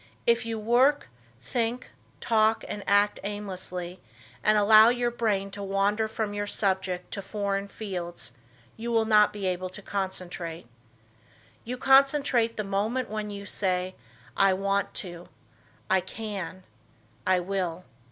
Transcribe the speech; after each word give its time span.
If 0.25 0.47
you 0.47 0.57
work, 0.57 1.09
think, 1.43 1.91
talk 2.19 2.63
and 2.67 2.83
act 2.87 3.19
aimlessly, 3.23 4.01
and 4.43 4.57
allow 4.57 4.89
your 4.89 5.11
brain 5.11 5.51
to 5.51 5.61
wander 5.61 6.07
from 6.07 6.33
your 6.33 6.47
subject 6.47 7.11
to 7.11 7.21
foreign 7.21 7.67
fields, 7.67 8.31
you 8.77 8.91
will 8.91 9.05
not 9.05 9.31
be 9.31 9.45
able 9.45 9.69
to 9.69 9.81
concentrate. 9.83 10.65
You 11.65 11.77
concentrate 11.77 12.49
at 12.49 12.57
the 12.57 12.63
moment 12.63 13.11
when 13.11 13.29
you 13.29 13.45
say, 13.45 13.93
"I 14.35 14.53
want 14.53 14.91
to, 15.05 15.29
I 15.87 16.01
can, 16.01 16.63
I 17.27 17.39
will." 17.39 17.85